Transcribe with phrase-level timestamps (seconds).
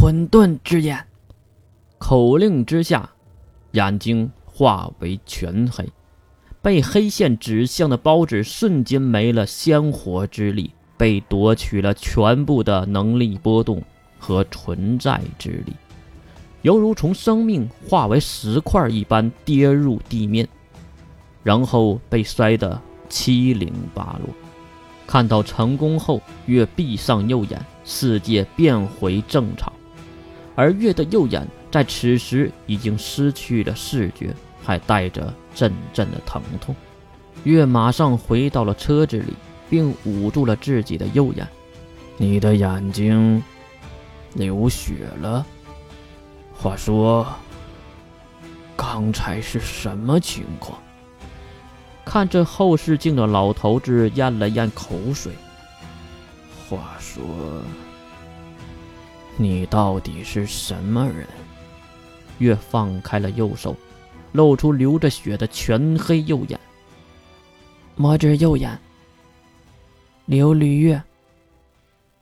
[0.00, 0.98] 混沌之眼。
[1.98, 3.10] 口令之下，
[3.72, 5.86] 眼睛化为全黑，
[6.62, 13.82] 被黑线指向的包子瞬间没了鲜活之力，被夺取了全部的能力波动
[14.18, 15.74] 和存在之力，
[16.62, 20.48] 犹如从生命化为石块一般跌入地面，
[21.42, 22.80] 然后被摔得
[23.10, 24.34] 七零八落。
[25.06, 29.70] 看到成功后，月闭上右眼，世界变回正常，
[30.60, 36.76] 而月的右眼在此时已经失去了视觉，还带着阵阵的疼痛。
[37.44, 39.32] 月马上回到了车子里，
[39.70, 41.48] 并捂住了自己的右眼。
[42.18, 43.42] 你的眼睛
[44.34, 45.46] 流血了。
[46.52, 47.26] 话说，
[48.76, 50.78] 刚才是什么情况？
[52.04, 55.32] 看着后视镜的老头子咽了咽口水。
[56.68, 57.22] 话说，
[59.40, 61.26] 你到底是什么人？
[62.40, 63.74] 月放开了右手，
[64.32, 66.60] 露出流着血的全黑右眼。
[67.96, 68.78] 魔之右眼，
[70.26, 71.02] 刘璃月。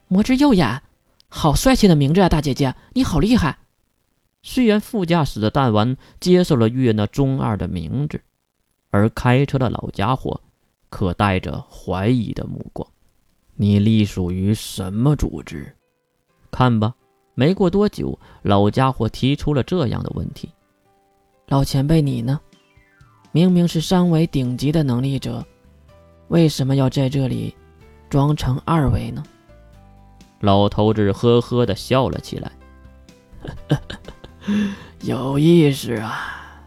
[0.06, 0.80] 魔之右眼，
[1.28, 3.58] 好帅气的名字啊，大姐姐，你好厉害！
[4.42, 8.20] 虽然副驾驶的弹丸接受了月那中二的名字。
[8.90, 10.40] 而开车的老家伙，
[10.88, 12.88] 可带着怀疑的目光。
[13.56, 15.74] 你隶属于什么组织？
[16.52, 16.94] 看吧，
[17.38, 20.50] 没过多久，老家伙提出了这样的问题
[21.46, 22.40] ：“老前辈，你呢？
[23.30, 25.46] 明明是三维顶级的能力者，
[26.26, 27.54] 为什么要在这里
[28.10, 29.22] 装成二维呢？”
[30.42, 32.50] 老头子呵呵的笑了起来
[35.02, 36.58] ：“有意思啊。”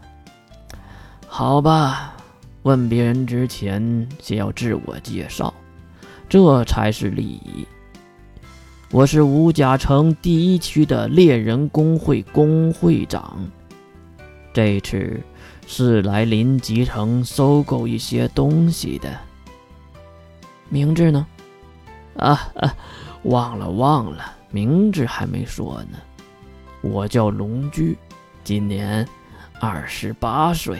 [1.28, 2.14] 好吧，
[2.62, 5.52] 问别人之前先要自我介绍，
[6.30, 7.66] 这才是礼仪。
[8.92, 13.50] 我是吴甲城第一区的猎人工会工会长，
[14.52, 15.18] 这次
[15.66, 19.18] 是来临集城收购一些东西的。
[20.68, 21.26] 名字呢？
[22.18, 22.76] 啊，啊
[23.22, 25.96] 忘了忘了，名字还没说呢。
[26.82, 27.96] 我叫龙驹，
[28.44, 29.08] 今年
[29.58, 30.78] 二十八岁。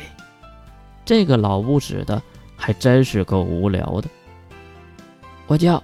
[1.02, 2.22] 这个老不死的
[2.56, 4.08] 还真是够无聊的。
[5.46, 5.82] 我叫，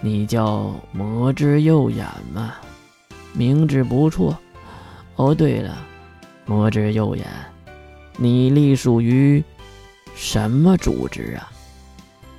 [0.00, 2.54] 你叫魔之右眼吗？
[3.32, 4.38] 名字不错。
[5.16, 5.76] 哦，对了，
[6.46, 7.26] 魔之右眼，
[8.16, 9.42] 你隶属于
[10.14, 11.50] 什么组织啊？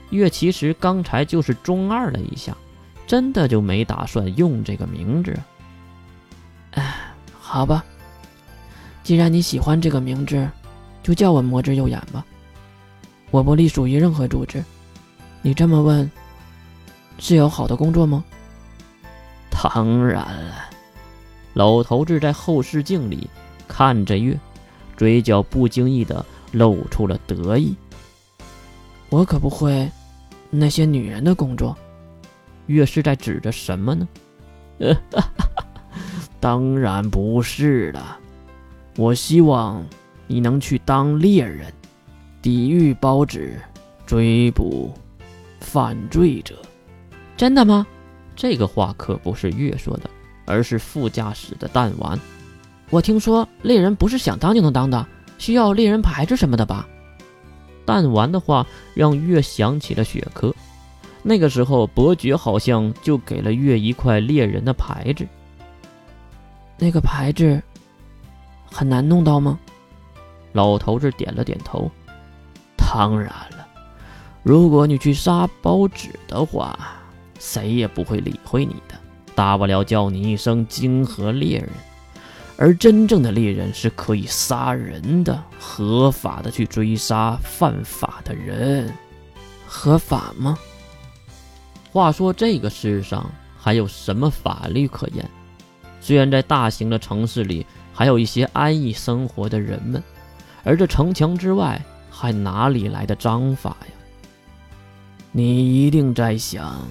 [0.09, 2.55] 月其实刚才就是中二了一下，
[3.05, 5.37] 真的就没打算用这个名字。
[6.71, 6.95] 哎，
[7.39, 7.83] 好吧，
[9.03, 10.49] 既然你喜欢这个名字。
[11.01, 12.23] 就叫我魔之右眼吧，
[13.31, 14.63] 我不隶属于任何组织。
[15.41, 16.11] 你这么问，
[17.19, 18.23] 是有好的工作吗？
[19.51, 20.69] 当然了，
[21.53, 23.29] 老头子在后视镜里
[23.67, 24.39] 看着月，
[24.97, 27.75] 嘴角不经意的露出了得意。
[29.09, 29.91] 我可不会
[30.49, 31.77] 那些女人的工作。
[32.67, 34.07] 月是在指着什么呢？
[36.39, 38.17] 当然不是了，
[38.95, 39.85] 我希望。
[40.31, 41.73] 你能去当猎人，
[42.39, 43.59] 抵御包纸，
[44.05, 44.93] 追捕
[45.59, 46.55] 犯罪者，
[47.39, 47.87] 真的吗？
[48.35, 50.09] 这个话可不是月说的，
[50.45, 52.19] 而是副驾驶的弹丸。
[52.89, 55.07] 我听说猎人不是想当就能当的，
[55.37, 56.85] 需要猎人牌子什么的吧？
[57.85, 60.53] 弹丸的话让月想起了雪珂，
[61.23, 65.25] 那个时候伯爵好像就给了月一块猎人的牌子。
[66.77, 67.63] 那个牌子
[68.69, 69.57] 很难弄到吗？
[70.51, 71.89] 老头子点了点头。
[72.75, 73.65] 当然了，
[74.43, 76.77] 如果你去杀包纸的话，
[77.39, 78.95] 谁也不会理会你的，
[79.33, 81.69] 大不了叫你一声金河猎人。
[82.57, 88.93] 而真正的猎人是可以杀人的，合法的去追杀犯法的人，
[89.65, 90.59] 合法吗？
[91.93, 95.27] 话说这个世上还有什么法律可言？
[96.01, 100.03] 虽然在大型的城市里，还有一些安逸生活的人们。
[100.65, 103.93] 而这城墙之外，还哪里来的章法呀？
[105.31, 106.85] 你一定在想，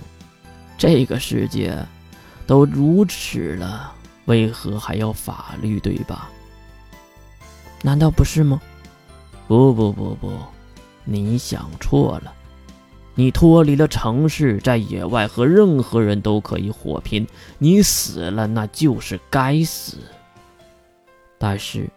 [0.79, 1.77] 这个世界
[2.47, 3.93] 都如此了，
[4.27, 6.31] 为何还要法律，对吧？
[7.83, 8.61] 难道不是吗？
[9.49, 10.33] 不不不不，
[11.05, 12.33] 你想错了。
[13.15, 17.27] 你脱离了城市，在野外和任何人都可以火拼，
[17.59, 19.99] 你死了那就是该死。
[21.37, 21.91] 但是。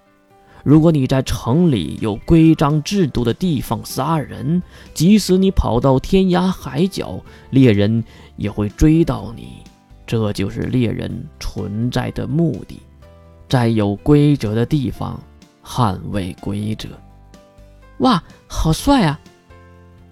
[0.64, 4.62] 如果你在城里有规章制度的地方杀人，
[4.94, 7.20] 即使你跑到天涯海角，
[7.50, 8.04] 猎人
[8.36, 9.58] 也会追到你，
[10.06, 12.80] 这就是猎人存在的目的，
[13.50, 15.20] 在有规则的地方
[15.64, 16.90] 捍卫规则。
[18.00, 19.20] 哇，好帅啊！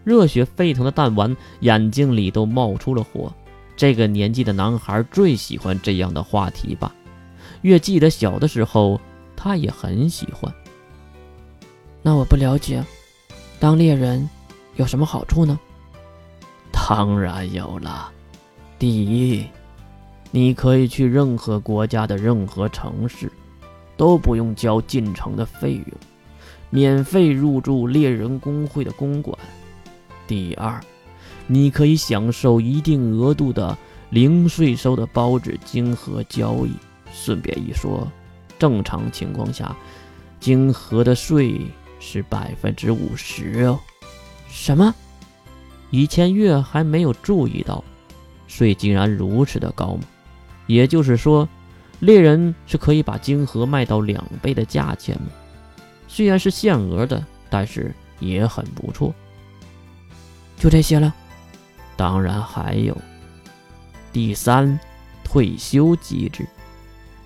[0.03, 3.31] 热血沸腾的弹丸眼睛里都冒出了火。
[3.75, 6.93] 这个年纪的男孩最喜欢这样的话题吧？
[7.61, 8.99] 越记得小的时候，
[9.41, 10.53] 他也很喜欢。
[12.01, 12.83] 那我不了解，
[13.57, 14.29] 当猎人
[14.75, 15.57] 有什么好处呢？
[16.73, 18.11] 当然有了。
[18.77, 19.45] 第一，
[20.31, 23.31] 你可以去任何国家的任何城市，
[23.95, 25.85] 都不用交进城的费用，
[26.69, 29.37] 免费入住猎人公会的公馆。
[30.27, 30.81] 第二，
[31.47, 33.77] 你可以享受一定额度的
[34.09, 36.73] 零税收的包纸金和交易。
[37.11, 38.05] 顺便一说，
[38.59, 39.75] 正常情况下，
[40.39, 41.59] 金盒的税
[41.99, 43.79] 是百分之五十哦。
[44.47, 44.93] 什么？
[45.89, 47.83] 以前月还没有注意到，
[48.47, 50.03] 税竟然如此的高吗？
[50.67, 51.49] 也就是说，
[51.99, 55.29] 猎人是可以把金盒卖到两倍的价钱吗？
[56.07, 59.13] 虽然是限额的，但是也很不错。
[60.57, 61.13] 就这些了？
[61.95, 62.95] 当然还有。
[64.11, 64.79] 第三，
[65.23, 66.47] 退休机制。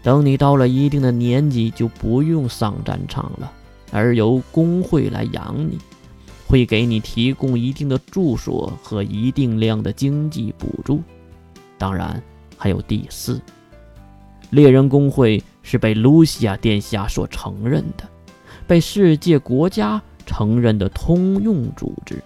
[0.03, 3.49] 等你到了一定的年纪，就不用上战场了，
[3.89, 5.77] 而由工会来养你，
[6.45, 11.01] 会给你提供一定的住所和一定量的经济补助。
[11.77, 12.21] 当然，
[12.57, 13.41] 还有第四，
[14.49, 18.03] 猎人工会是被卢西亚殿下所承认的，
[18.67, 22.21] 被世界国家承认的通用组织，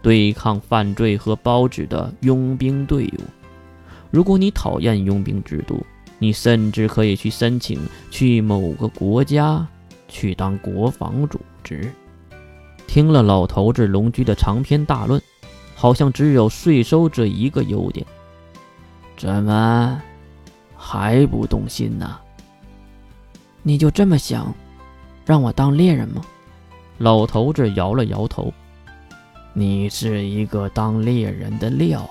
[0.00, 3.20] 对抗犯罪和包纸的佣兵队伍。
[4.12, 5.84] 如果你讨厌佣兵制度，
[6.18, 7.80] 你甚至可以去申请
[8.10, 9.66] 去某个国家
[10.08, 11.92] 去当国防组织。
[12.86, 15.20] 听了老头子龙驹的长篇大论，
[15.74, 18.06] 好像只有税收这一个优点。
[19.16, 20.02] 怎么
[20.76, 22.18] 还不动心呢？
[23.62, 24.54] 你就这么想
[25.24, 26.22] 让我当猎人吗？
[26.98, 28.52] 老头子摇了摇头。
[29.52, 32.08] 你是一个当猎人的料，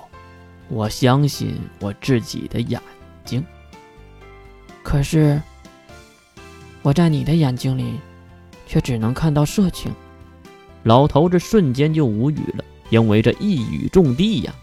[0.68, 2.80] 我相信我自己的眼
[3.24, 3.44] 睛。
[4.86, 5.42] 可是，
[6.80, 7.98] 我在你的眼睛里，
[8.68, 9.92] 却只能看到色情。
[10.84, 14.54] 老头子瞬间就无语了，因为这一语中的呀。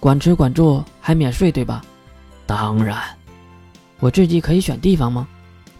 [0.00, 1.84] 管吃管住还免税，对吧？
[2.46, 2.98] 当然。
[4.00, 5.28] 我自己可以选地方吗？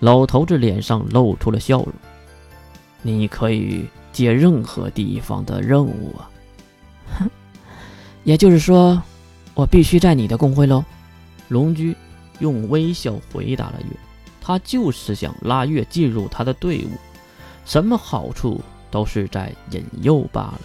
[0.01, 1.95] 老头子脸上露出了笑容。
[3.01, 6.29] 你可以接任何地方的任务啊。
[7.19, 7.31] 哼，
[8.25, 9.03] 也就是说，
[9.55, 10.85] 我必须在你的工会喽。
[11.49, 11.97] 龙驹。
[12.43, 13.97] 用微笑回答了月，
[14.41, 16.91] 他就是想拉月进入他的队伍，
[17.65, 18.61] 什么好处
[18.91, 20.61] 都是在引诱罢了。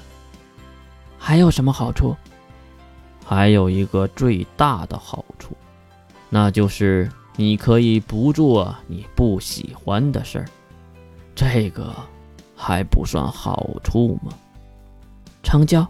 [1.19, 2.15] 还有什么好处？
[3.24, 5.56] 还有一个最大的好处，
[6.29, 10.45] 那就是你可以不做你不喜欢的事儿。
[11.35, 11.94] 这个
[12.56, 14.31] 还不算好处吗？
[15.44, 15.88] 成交。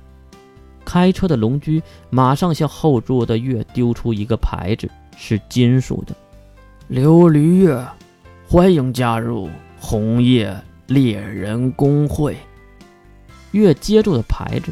[0.84, 4.90] 开车的龙驹马上向后座的月丢出一个牌子。
[5.18, 6.16] 是金属的，
[6.90, 7.84] 琉璃月，
[8.48, 9.50] 欢迎加入
[9.80, 10.56] 红叶
[10.86, 12.38] 猎人公会。
[13.52, 14.72] 月接住了牌子，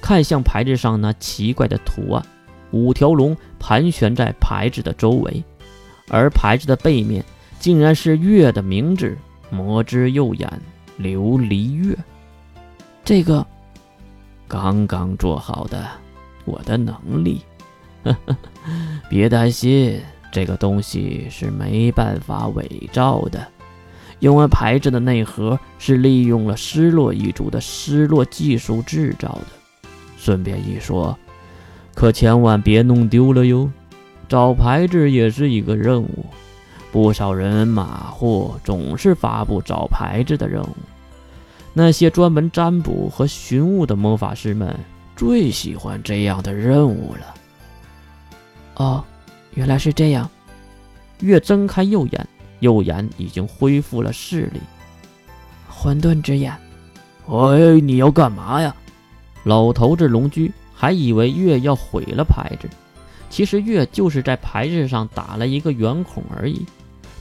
[0.00, 2.24] 看向牌子上那奇怪的图案，
[2.70, 5.42] 五条龙盘旋在牌子的周围，
[6.08, 7.24] 而牌子的背面
[7.58, 9.16] 竟然是月的名字：
[9.48, 10.48] 魔之右眼
[10.98, 11.96] 琉璃月。
[13.02, 13.44] 这个
[14.46, 15.88] 刚刚做好的，
[16.44, 17.40] 我的能力。
[18.04, 18.36] 呵呵，
[19.08, 20.00] 别担心，
[20.30, 23.46] 这个东西是没办法伪造的，
[24.18, 29.46] 因为牌子的内核是利用了失落一族的失落技术制造的。
[30.16, 31.18] 顺便一说，
[31.94, 33.70] 可千万别弄丢了哟。
[34.28, 36.26] 找牌子也是一个任务，
[36.92, 40.76] 不少人马虎，总是发布找牌子的任务。
[41.72, 44.78] 那些专门占卜和寻物的魔法师们
[45.16, 47.34] 最喜欢这样的任务了。
[48.80, 49.04] 哦，
[49.52, 50.26] 原来是这样。
[51.20, 52.28] 月睁开右眼，
[52.60, 54.60] 右眼已经恢复了视力。
[55.68, 56.50] 混沌之眼，
[57.26, 58.74] 哎，你要干嘛呀？
[59.44, 62.66] 老头子龙驹还以为月要毁了牌子，
[63.28, 66.64] 其实月就是在牌子上打了一个圆孔而已。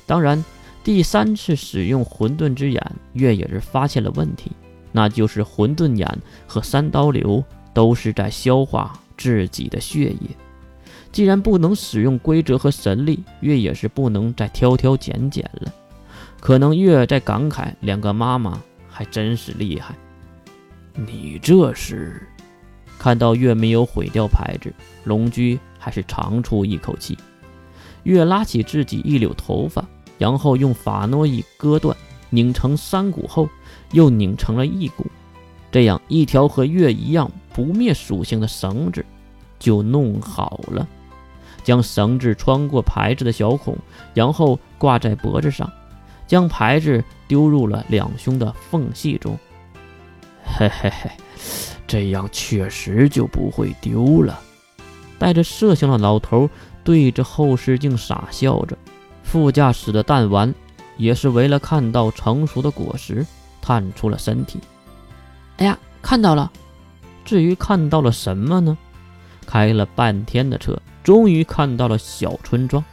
[0.05, 0.41] 当然，
[0.81, 4.49] 第三次使用混沌之眼，月也是发现了问题，
[4.93, 6.07] 那就是混沌眼
[6.47, 10.29] 和三刀流都是在消化自己的血液。
[11.11, 15.73] 既然不能使用规则和神力，月也是不能再挑挑拣拣了。
[16.39, 19.95] 可能月在感慨，两个妈妈还真是厉害。
[20.95, 22.27] 你这是
[22.97, 24.73] 看到月没有毁掉牌子，
[25.03, 27.17] 龙驹还是长出一口气。
[28.03, 29.85] 月拉起自己一绺头发，
[30.17, 31.95] 然后用法诺伊割断，
[32.29, 33.49] 拧成三股后，
[33.91, 35.05] 又拧成了一股，
[35.71, 39.05] 这样一条和月一样不灭属性的绳子
[39.57, 40.87] 就弄好了。
[41.69, 43.77] 将绳子穿过牌子的小孔，
[44.15, 45.71] 然后挂在脖子上，
[46.25, 49.37] 将牌子丢入了两胸的缝隙中。
[50.43, 51.11] 嘿嘿嘿，
[51.85, 54.39] 这样确实就不会丢了。
[55.19, 56.49] 带着麝香的老头
[56.83, 58.75] 对着后视镜傻笑着，
[59.21, 60.51] 副驾驶的弹丸
[60.97, 63.23] 也是为了看到成熟的果实，
[63.61, 64.59] 探出了身体。
[65.57, 66.51] 哎呀，看到了！
[67.23, 68.75] 至于看到了什么呢？
[69.45, 70.75] 开了半天的车，
[71.09, 72.85] 终于看到了小村庄。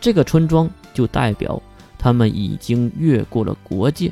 [0.00, 1.62] 这个村庄就代表
[1.96, 4.10] 他们已经越过了国界，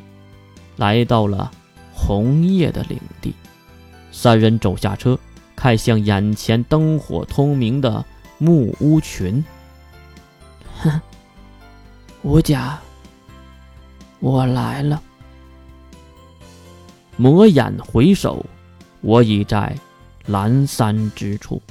[0.77, 1.51] 来到了
[1.93, 3.33] 红叶的领地。
[4.13, 5.19] 三人走下车。
[5.57, 8.05] 看向眼前灯火通明的
[8.37, 9.43] 木屋群，
[10.77, 11.01] 哼，
[12.23, 12.79] 吴家，
[14.21, 15.03] 我来了。
[17.17, 18.45] 魔眼回首，
[19.01, 19.75] 我已在
[20.29, 21.61] 阑珊之处。